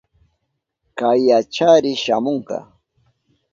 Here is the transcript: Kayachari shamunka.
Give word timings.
Kayachari 0.97 1.93
shamunka. 2.03 2.57